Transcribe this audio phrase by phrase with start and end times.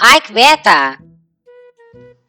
[0.00, 0.96] Ai que beta!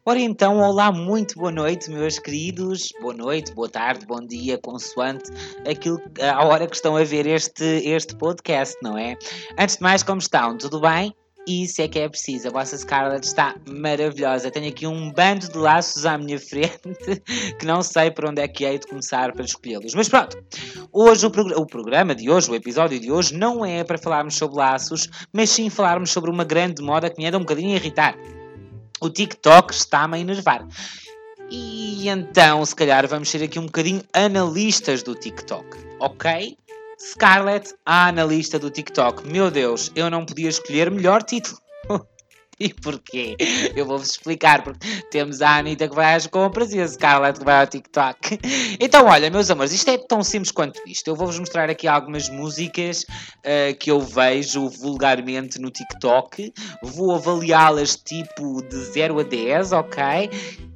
[0.04, 2.92] Ora então, olá, muito boa noite, meus queridos.
[3.00, 5.30] Boa noite, boa tarde, bom dia, consoante
[5.64, 9.16] aquilo, a hora que estão a ver este, este podcast, não é?
[9.56, 10.58] Antes de mais, como estão?
[10.58, 11.14] Tudo bem?
[11.50, 12.46] Isso é que é preciso.
[12.46, 14.52] A vossa Scarlett está maravilhosa.
[14.52, 16.78] Tenho aqui um bando de laços à minha frente
[17.58, 19.92] que não sei por onde é que hei de começar para escolhê-los.
[19.92, 20.40] Mas pronto,
[20.92, 24.36] hoje o, prog o, programa de hoje, o episódio de hoje, não é para falarmos
[24.36, 27.76] sobre laços, mas sim falarmos sobre uma grande moda que me anda um bocadinho a
[27.76, 28.16] irritar.
[29.00, 30.64] O TikTok está-me a enervar.
[31.50, 35.66] E então, se calhar, vamos ser aqui um bocadinho analistas do TikTok,
[35.98, 36.56] ok?
[37.00, 39.26] Scarlett, a analista do TikTok.
[39.26, 41.58] Meu Deus, eu não podia escolher melhor título.
[42.62, 43.38] E porquê?
[43.74, 47.44] Eu vou-vos explicar, porque temos a Anitta que vai às compras e a Scarlett que
[47.44, 48.38] vai ao TikTok.
[48.78, 51.08] Então, olha, meus amores, isto é tão simples quanto isto.
[51.08, 56.52] Eu vou-vos mostrar aqui algumas músicas uh, que eu vejo vulgarmente no TikTok.
[56.82, 60.04] Vou avaliá-las tipo de 0 a 10, ok?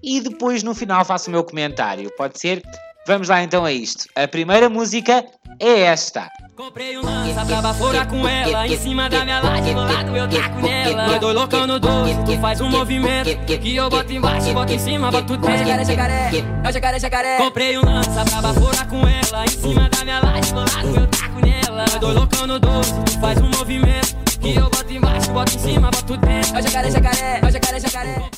[0.03, 2.11] E depois no final faço o meu comentário.
[2.17, 2.63] Pode ser?
[3.07, 4.07] Vamos lá então a isto.
[4.17, 5.27] A primeira música
[5.61, 6.31] é esta.
[6.57, 8.67] Comprei um lança pra baforar com ela.
[8.67, 11.13] Em cima da minha laje, do lado eu taco nela.
[11.13, 13.37] Eu dou loucão no doce, tu faz um movimento.
[13.45, 17.37] Que eu boto embaixo, boto em cima, boto dentro É jacaré, jacaré, é jacaré, jacaré
[17.37, 19.45] Comprei um lança pra baforar com ela.
[19.45, 21.85] Em cima da minha laje, do lado eu taco nela.
[21.93, 24.17] Eu dou loucão no doce, tu faz um movimento.
[24.41, 28.31] Que eu boto embaixo, boto em cima, boto dentro É jacaré, jacaré, é jacaré, jacaré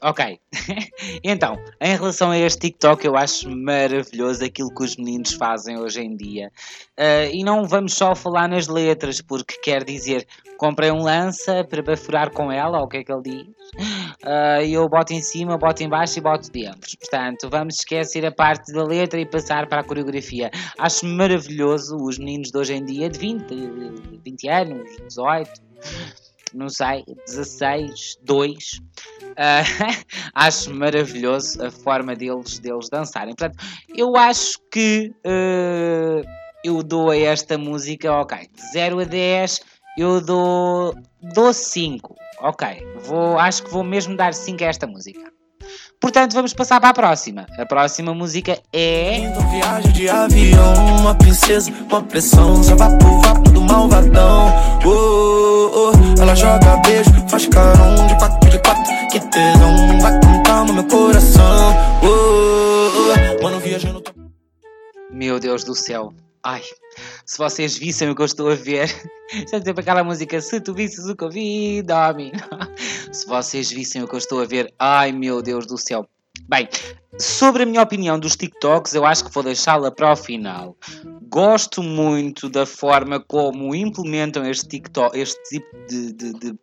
[0.00, 0.38] Ok.
[1.24, 6.00] então, em relação a este TikTok, eu acho maravilhoso aquilo que os meninos fazem hoje
[6.00, 6.52] em dia.
[6.98, 10.26] Uh, e não vamos só falar nas letras, porque quer dizer,
[10.56, 13.46] comprei um lança para bafurar com ela, ou o que é que ele diz?
[14.22, 16.96] Uh, eu boto em cima, boto em baixo e boto dentro.
[17.00, 20.50] Portanto, vamos esquecer a parte da letra e passar para a coreografia.
[20.78, 23.44] Acho maravilhoso os meninos de hoje em dia, de 20,
[24.24, 28.54] 20 anos, 18 não sei, 16, 2.
[29.22, 30.04] Uh,
[30.34, 33.34] acho maravilhoso a forma deles, deles dançarem.
[33.34, 33.62] Portanto,
[33.94, 36.26] eu acho que uh,
[36.64, 39.60] eu dou a esta música, ok, de 0 a 10,
[39.96, 40.94] eu dou,
[41.34, 42.14] dou 5.
[42.40, 42.66] Ok,
[43.02, 45.37] vou, acho que vou mesmo dar 5 a esta música.
[46.00, 47.46] Portanto, vamos passar para a próxima.
[47.58, 49.32] A próxima música é.
[49.50, 54.52] Viagem de avião, uma princesa, uma pressão, só vapo, vapo do malvadão.
[54.84, 56.22] Oh, oh, oh.
[56.22, 61.74] Ela joga beijo, faz carão de quatro de quatro, que tesão, vai no meu coração.
[62.02, 64.02] Oh, Mano, viajando.
[65.10, 66.12] Meu Deus do céu.
[66.44, 66.62] Ai,
[67.26, 68.88] se vocês vissem o que eu estou a ver,
[69.48, 72.32] sempre aquela música, se tu visses o que eu vi, dorme.
[73.18, 76.08] Se vocês vissem o que eu estou a ver, ai meu Deus do céu.
[76.48, 76.68] Bem,
[77.18, 80.76] sobre a minha opinião dos TikToks, eu acho que vou deixá-la para o final.
[81.28, 86.54] Gosto muito da forma como implementam este, TikTok, este tipo de, de, de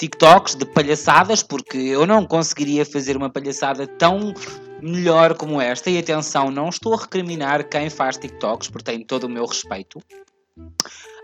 [0.00, 4.32] TikToks, de palhaçadas, porque eu não conseguiria fazer uma palhaçada tão
[4.80, 5.90] melhor como esta.
[5.90, 10.00] E atenção, não estou a recriminar quem faz TikToks, porque tem todo o meu respeito.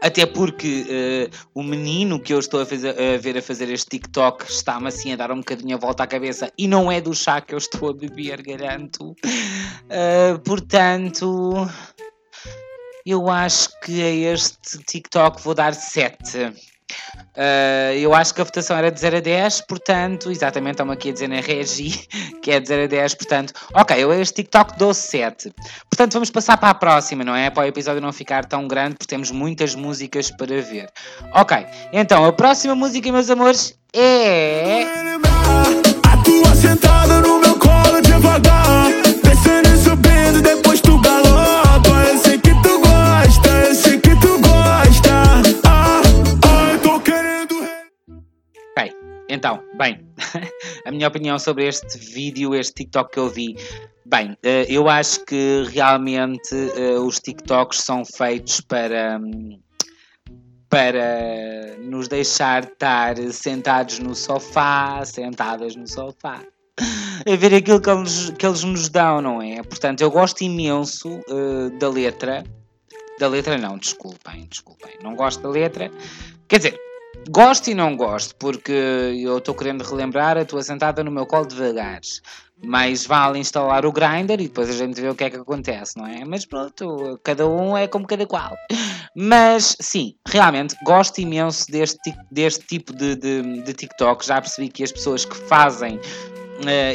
[0.03, 3.91] Até porque uh, o menino que eu estou a, fazer, a, ver a fazer este
[3.91, 7.15] TikTok está-me assim a dar um bocadinho a volta à cabeça e não é do
[7.15, 9.11] chá que eu estou a beber, garanto.
[9.11, 11.53] Uh, portanto,
[13.05, 16.70] eu acho que a este TikTok vou dar 7.
[17.37, 21.11] Uh, eu acho que a votação era de 0 a 10, portanto, exatamente, estamos aqui
[21.11, 21.91] a dizer na Regi
[22.43, 25.53] que é de 0 a 10, portanto, ok, eu este TikTok dou 7.
[25.89, 27.49] Portanto, vamos passar para a próxima, não é?
[27.51, 30.89] Para o episódio não ficar tão grande, porque temos muitas músicas para ver.
[31.35, 34.85] Ok, então a próxima música, meus amores, é.
[36.05, 37.40] A tua sentada no
[49.81, 49.99] bem,
[50.85, 53.57] a minha opinião sobre este vídeo, este TikTok que eu vi.
[54.05, 59.19] Bem, eh, eu acho que realmente eh, os TikToks são feitos para.
[59.19, 59.59] hum,
[60.69, 66.41] para nos deixar estar sentados no sofá, sentadas no sofá,
[67.27, 69.61] a ver aquilo que eles, que eles nos dão, não é?
[69.65, 72.45] Portanto, eu gosto imenso eh, da letra.
[73.19, 74.93] Da letra não, desculpem, desculpem.
[75.03, 75.91] Não gosto da letra.
[76.47, 76.90] Quer dizer,
[77.29, 81.47] gosto e não gosto, porque eu estou querendo relembrar a tua sentada no meu colo
[81.47, 82.01] devagar.
[82.63, 85.97] Mais vale instalar o grinder e depois a gente vê o que é que acontece,
[85.97, 86.25] não é?
[86.27, 88.55] Mas pronto, cada um é como cada qual.
[89.17, 94.25] Mas sim, realmente gosto imenso deste, deste tipo de, de, de TikTok.
[94.25, 95.99] Já percebi que as pessoas que fazem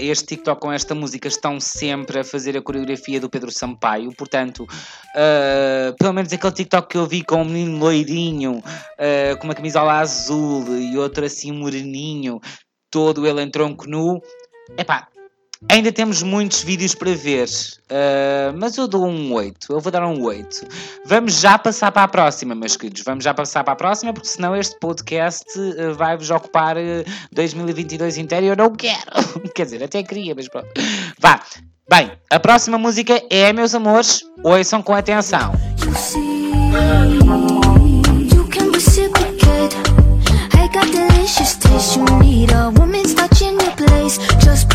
[0.01, 4.63] este TikTok com esta música estão sempre a fazer a coreografia do Pedro Sampaio, portanto,
[4.63, 9.55] uh, pelo menos aquele TikTok que eu vi com um menino loirinho, uh, com uma
[9.55, 12.39] camisola azul e outro assim moreninho,
[12.91, 14.21] todo ele em tronco nu,
[14.77, 15.07] epá,
[15.69, 19.71] Ainda temos muitos vídeos para ver, uh, mas eu dou um 8.
[19.71, 20.67] Eu vou dar um 8.
[21.05, 23.03] Vamos já passar para a próxima, meus queridos.
[23.03, 26.81] Vamos já passar para a próxima, porque senão este podcast uh, vai-vos ocupar uh,
[27.31, 29.01] 2022 inteiro e eu não quero.
[29.55, 30.69] Quer dizer, até queria, mas pronto.
[31.19, 31.41] Vá.
[31.87, 35.51] Bem, a próxima música é, meus amores, ouçam com atenção.
[44.65, 44.74] You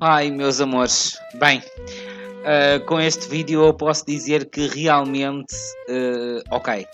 [0.00, 1.18] Ai, meus amores.
[1.40, 5.52] Bem, uh, com este vídeo eu posso dizer que realmente,
[5.88, 6.86] uh, ok,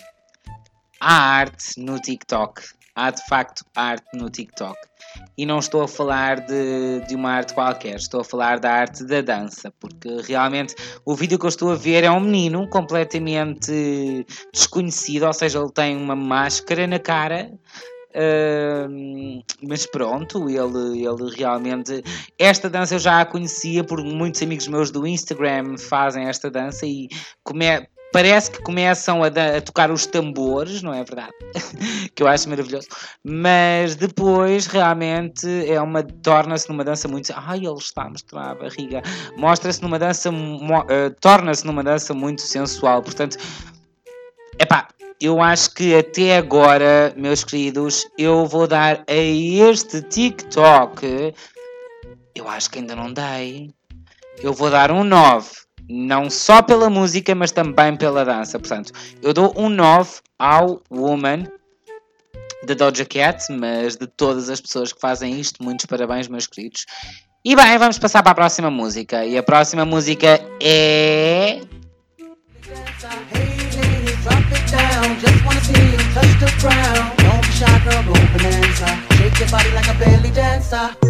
[0.99, 2.63] há arte no TikTok.
[2.95, 4.75] Há de facto arte no TikTok.
[5.37, 9.05] E não estou a falar de, de uma arte qualquer, estou a falar da arte
[9.05, 10.73] da dança, porque realmente
[11.05, 15.71] o vídeo que eu estou a ver é um menino completamente desconhecido, ou seja, ele
[15.71, 17.51] tem uma máscara na cara,
[19.61, 22.03] Mas pronto, ele, ele realmente.
[22.37, 26.85] Esta dança eu já a conhecia, por muitos amigos meus do Instagram fazem esta dança
[26.85, 27.07] e
[27.43, 31.33] come, parece que começam a, a, tocar os tambores, não é verdade?
[32.15, 32.87] que eu acho maravilhoso.
[33.21, 37.33] Mas depois realmente é uma torna-se numa dança muito.
[37.35, 39.01] Ai, ele está a mostrar a barriga.
[39.35, 40.29] Mostra-se numa dança.
[40.29, 43.03] Uh, torna-se numa dança muito sensual.
[43.03, 43.37] Portanto,
[44.57, 44.87] epá,
[45.19, 51.33] eu acho que até agora, meus queridos, eu vou dar a este TikTok.
[52.33, 53.73] Eu acho que ainda não dei.
[54.41, 55.49] Eu vou dar um 9.
[55.87, 58.59] Não só pela música, mas também pela dança.
[58.59, 58.91] Portanto,
[59.21, 61.47] eu dou um 9 ao Woman
[62.65, 66.85] da Doja Cat, mas de todas as pessoas que fazem isto, muitos parabéns, meus queridos.
[67.43, 69.23] E bem, vamos passar para a próxima música.
[69.23, 71.61] E a próxima música é.
[80.75, 81.04] 싸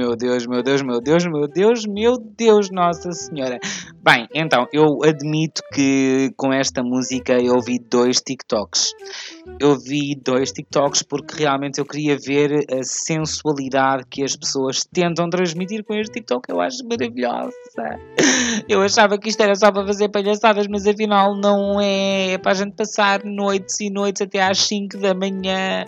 [0.00, 3.58] meu Deus, meu Deus, meu Deus, meu Deus, meu Deus, Nossa Senhora.
[4.02, 8.94] Bem, então, eu admito que com esta música eu vi dois TikToks.
[9.60, 15.28] Eu vi dois TikToks porque realmente eu queria ver a sensualidade que as pessoas tentam
[15.28, 16.48] transmitir com este TikTok.
[16.48, 17.52] Eu acho maravilhosa.
[18.66, 22.32] Eu achava que isto era só para fazer palhaçadas, mas afinal não é.
[22.32, 25.84] É para a gente passar noites e noites até às 5 da manhã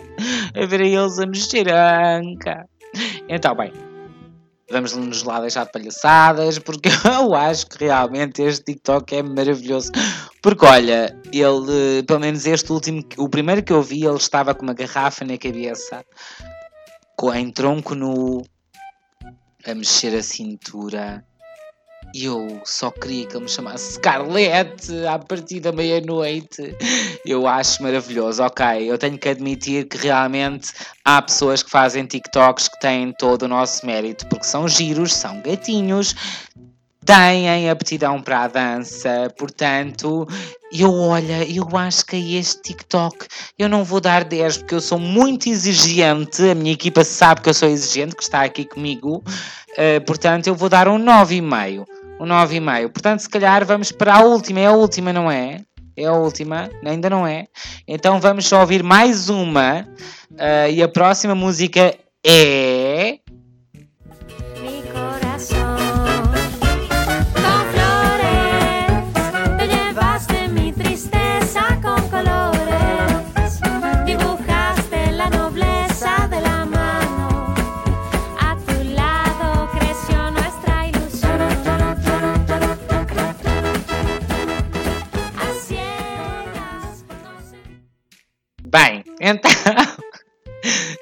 [0.53, 2.67] a ver eles a mexer a anca.
[3.27, 3.71] Então, bem,
[4.69, 9.91] vamos nos lá deixar de palhaçadas, porque eu acho que realmente este TikTok é maravilhoso.
[10.41, 14.63] Porque olha, ele, pelo menos este último, o primeiro que eu vi, ele estava com
[14.63, 16.03] uma garrafa na cabeça,
[17.15, 18.43] com em tronco nu,
[19.65, 21.23] a mexer a cintura
[22.13, 26.75] eu só queria que ele me chamasse Scarlett a partir da meia-noite.
[27.25, 28.43] Eu acho maravilhoso.
[28.43, 30.71] Ok, eu tenho que admitir que realmente
[31.03, 35.41] há pessoas que fazem TikToks que têm todo o nosso mérito, porque são giros, são
[35.41, 36.13] gatinhos,
[37.03, 40.27] têm aptidão para a dança, portanto,
[40.71, 43.27] eu olha, eu acho que a este TikTok
[43.57, 47.49] eu não vou dar 10 porque eu sou muito exigente, a minha equipa sabe que
[47.49, 49.23] eu sou exigente, que está aqui comigo,
[49.71, 51.85] uh, portanto eu vou dar um 9,5
[52.23, 52.89] um 9,5.
[52.89, 54.61] Portanto, se calhar vamos para a última.
[54.61, 55.61] É a última, não é?
[55.95, 57.45] É a última, ainda não é.
[57.87, 59.87] Então vamos só ouvir mais uma.
[60.31, 61.93] Uh, e a próxima música
[62.25, 63.19] é.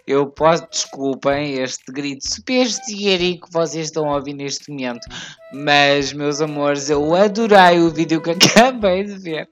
[0.08, 5.08] Eu posso, desculpem este grito supersticerico que vocês estão a ouvir neste momento,
[5.54, 9.48] mas meus amores, eu adorei o vídeo que acabei de ver,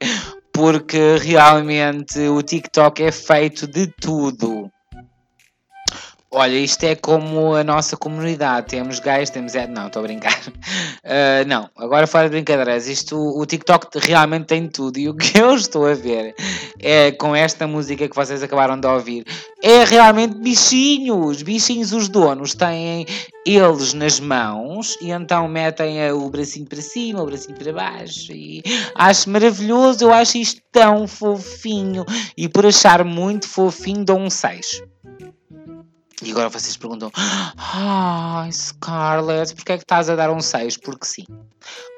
[0.51, 4.71] porque realmente o TikTok é feito de tudo.
[6.31, 8.67] Olha, isto é como a nossa comunidade.
[8.67, 9.53] Temos gays, temos.
[9.69, 10.39] Não, estou a brincar.
[10.47, 12.87] Uh, não, agora fora de brincadeiras.
[12.87, 14.99] Isto, o TikTok realmente tem tudo.
[14.99, 16.35] E o que eu estou a ver
[16.79, 19.25] é com esta música que vocês acabaram de ouvir.
[19.63, 21.41] É realmente bichinhos.
[21.41, 23.07] Bichinhos, os donos têm
[23.43, 28.31] eles nas mãos e então metem o bracinho para cima, o bracinho para baixo.
[28.33, 28.61] E
[28.93, 30.03] acho maravilhoso.
[30.03, 32.05] Eu acho isto tão fofinho.
[32.37, 34.83] E por achar muito fofinho, dou um 6.
[36.23, 40.77] E agora vocês perguntam: Ah, Scarlett, porquê é que estás a dar um 6?
[40.77, 41.25] Porque sim.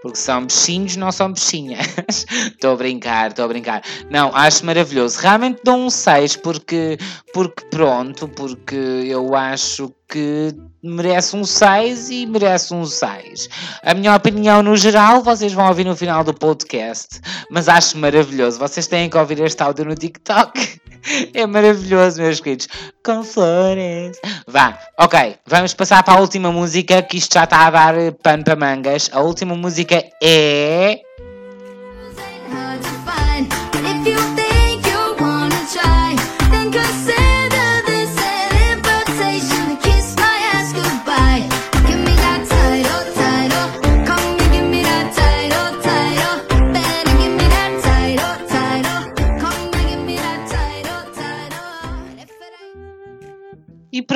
[0.01, 1.86] Porque são bichinhos, não são bichinhas.
[2.51, 3.84] Estou a brincar, estou a brincar.
[4.10, 5.20] Não, acho maravilhoso.
[5.20, 6.98] Realmente dou um 6 porque,
[7.34, 10.53] porque pronto, porque eu acho que
[10.84, 13.50] merece um 6 e merece um 6.
[13.84, 18.60] A minha opinião no geral vocês vão ouvir no final do podcast, mas acho maravilhoso.
[18.60, 20.82] Vocês têm que ouvir este áudio no TikTok.
[21.34, 22.68] É maravilhoso, meus queridos.
[23.03, 24.20] Com flores.
[24.48, 25.36] Vá, ok.
[25.48, 29.10] Vamos passar para a última música, que isto já está a dar pano para mangas.
[29.12, 31.01] A última música é.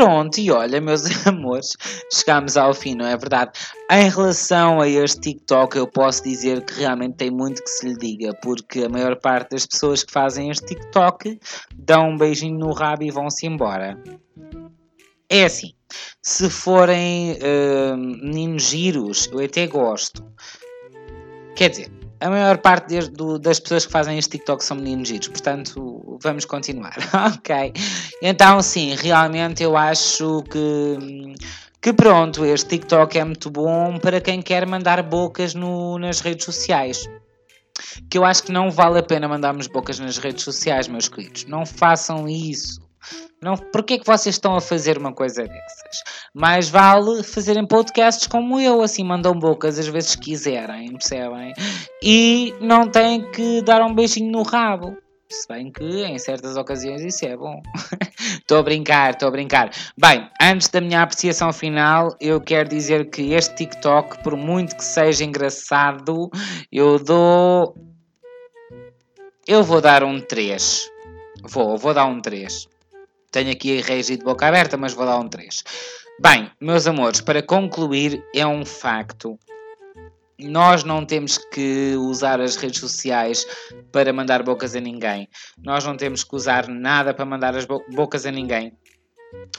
[0.05, 1.75] Pronto, e olha, meus amores,
[2.13, 3.51] chegamos ao fim, não é verdade?
[3.89, 7.97] Em relação a este TikTok, eu posso dizer que realmente tem muito que se lhe
[7.97, 11.39] diga, porque a maior parte das pessoas que fazem este TikTok
[11.75, 13.97] dão um beijinho no rabo e vão-se embora.
[15.27, 15.73] É assim,
[16.21, 20.23] se forem uh, meninos giros, eu até gosto.
[21.55, 25.07] Quer dizer, a maior parte de, do, das pessoas que fazem este TikTok são meninos
[25.07, 26.95] giros, portanto vamos continuar,
[27.37, 27.73] ok?
[28.21, 31.35] Então sim, realmente eu acho que,
[31.81, 36.45] que pronto, este TikTok é muito bom para quem quer mandar bocas no, nas redes
[36.45, 37.09] sociais.
[38.09, 41.45] Que eu acho que não vale a pena mandarmos bocas nas redes sociais, meus queridos.
[41.45, 42.84] Não façam isso.
[43.41, 46.03] Não, porquê que vocês estão a fazer uma coisa dessas?
[46.33, 51.53] Mais vale fazerem podcasts como eu, assim mandam bocas às vezes quiserem, percebem?
[52.01, 54.97] E não têm que dar um beijinho no rabo.
[55.29, 57.61] Se bem que em certas ocasiões isso é bom.
[58.39, 59.71] Estou a brincar, estou a brincar.
[59.97, 64.83] Bem, antes da minha apreciação final, eu quero dizer que este TikTok, por muito que
[64.83, 66.29] seja engraçado,
[66.71, 67.75] eu dou.
[69.47, 70.89] Eu vou dar um 3.
[71.43, 72.67] Vou, vou dar um 3.
[73.35, 75.61] Tenho aqui a regi de boca aberta, mas vou dar um 3.
[76.21, 79.37] Bem, meus amores, para concluir, é um facto.
[80.39, 83.45] Nós não temos que usar as redes sociais
[83.91, 85.27] para mandar bocas a ninguém.
[85.61, 88.71] Nós não temos que usar nada para mandar as bo bocas a ninguém.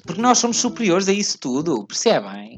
[0.06, 2.56] Porque nós somos superiores a isso tudo, percebem?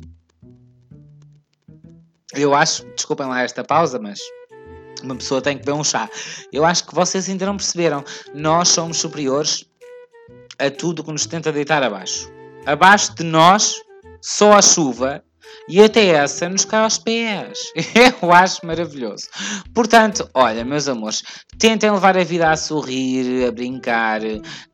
[2.33, 4.21] Eu acho, desculpem lá esta pausa, mas
[5.03, 6.09] uma pessoa tem que beber um chá.
[6.53, 8.05] Eu acho que vocês ainda não perceberam.
[8.33, 9.69] Nós somos superiores
[10.59, 12.31] a tudo que nos tenta deitar abaixo.
[12.67, 13.77] Abaixo de nós,
[14.21, 15.23] só a chuva
[15.69, 17.59] e até essa nos cai aos pés.
[18.23, 19.29] Eu acho maravilhoso.
[19.75, 21.23] Portanto, olha, meus amores,
[21.59, 24.21] tentem levar a vida a sorrir, a brincar.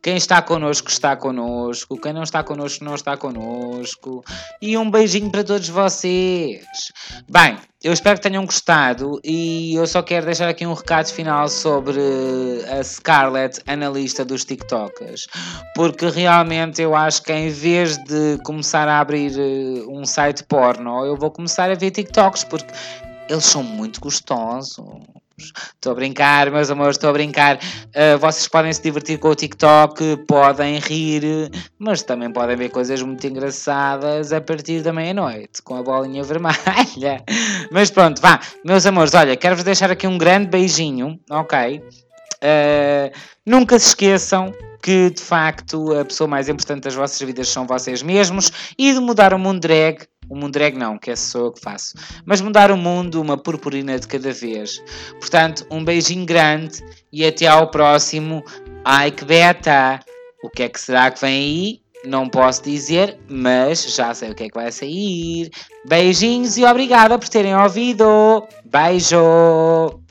[0.01, 2.01] Quem está connosco, está connosco.
[2.01, 4.25] Quem não está connosco, não está connosco.
[4.63, 6.65] E um beijinho para todos vocês.
[7.29, 11.47] Bem, eu espero que tenham gostado e eu só quero deixar aqui um recado final
[11.49, 12.01] sobre
[12.71, 15.27] a Scarlett, analista dos TikTokers,
[15.75, 21.05] porque realmente eu acho que em vez de começar a abrir eh, um site porno,
[21.05, 22.73] eu vou começar a ver TikToks, porque
[23.29, 24.79] eles são muito gostosos.
[25.39, 27.57] Estou a brincar, meus amores, estou a brincar.
[27.57, 33.03] Uh, vocês podem se divertir com o TikTok, podem rir, mas também podem ver coisas
[33.03, 37.25] muito engraçadas a partir da meia-noite, com a bolinha vermelha.
[37.71, 41.83] Mas pronto, vá, meus amores, olha, quero-vos deixar aqui um grande beijinho, ok?
[42.45, 43.11] Uh,
[43.47, 48.03] nunca se esqueçam que de facto a pessoa mais importante das vossas vidas são vocês
[48.03, 51.53] mesmos e de mudar o mundo drag o mundo drag não, que é só eu
[51.53, 51.95] que faço.
[52.25, 54.83] Mas mudar o mundo uma purpurina de cada vez.
[55.21, 56.83] Portanto, um beijinho grande
[57.13, 58.43] e até ao próximo.
[58.85, 60.01] Ai que beta!
[60.43, 61.81] O que é que será que vem aí?
[62.05, 65.51] Não posso dizer, mas já sei o que é que vai sair.
[65.87, 68.47] Beijinhos e obrigada por terem ouvido.
[68.65, 70.04] Beijo!